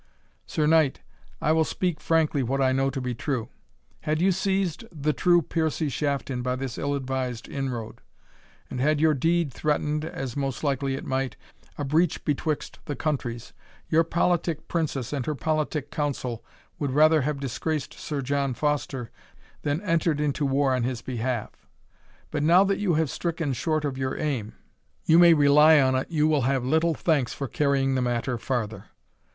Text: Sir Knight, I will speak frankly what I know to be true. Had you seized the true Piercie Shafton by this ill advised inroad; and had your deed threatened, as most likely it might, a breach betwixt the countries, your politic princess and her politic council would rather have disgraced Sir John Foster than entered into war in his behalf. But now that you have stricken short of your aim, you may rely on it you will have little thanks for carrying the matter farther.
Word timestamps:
Sir 0.47 0.65
Knight, 0.65 1.01
I 1.43 1.51
will 1.51 1.63
speak 1.63 1.99
frankly 2.01 2.41
what 2.41 2.59
I 2.59 2.71
know 2.71 2.89
to 2.89 2.99
be 2.99 3.13
true. 3.13 3.49
Had 3.99 4.19
you 4.19 4.31
seized 4.31 4.83
the 4.91 5.13
true 5.13 5.43
Piercie 5.43 5.89
Shafton 5.91 6.41
by 6.41 6.55
this 6.55 6.79
ill 6.79 6.95
advised 6.95 7.47
inroad; 7.47 8.01
and 8.67 8.81
had 8.81 8.99
your 8.99 9.13
deed 9.13 9.53
threatened, 9.53 10.03
as 10.03 10.35
most 10.35 10.63
likely 10.63 10.95
it 10.95 11.05
might, 11.05 11.35
a 11.77 11.83
breach 11.85 12.25
betwixt 12.25 12.79
the 12.85 12.95
countries, 12.95 13.53
your 13.89 14.03
politic 14.03 14.67
princess 14.67 15.13
and 15.13 15.27
her 15.27 15.35
politic 15.35 15.91
council 15.91 16.43
would 16.79 16.89
rather 16.89 17.21
have 17.21 17.39
disgraced 17.39 17.93
Sir 17.93 18.23
John 18.23 18.55
Foster 18.55 19.11
than 19.61 19.81
entered 19.83 20.19
into 20.19 20.47
war 20.47 20.75
in 20.75 20.81
his 20.81 21.03
behalf. 21.03 21.51
But 22.31 22.41
now 22.41 22.63
that 22.63 22.79
you 22.79 22.95
have 22.95 23.11
stricken 23.11 23.53
short 23.53 23.85
of 23.85 23.99
your 23.99 24.17
aim, 24.17 24.55
you 25.05 25.19
may 25.19 25.35
rely 25.35 25.79
on 25.79 25.93
it 25.93 26.09
you 26.09 26.27
will 26.27 26.41
have 26.41 26.65
little 26.65 26.95
thanks 26.95 27.35
for 27.35 27.47
carrying 27.47 27.93
the 27.93 28.01
matter 28.01 28.39
farther. 28.39 28.85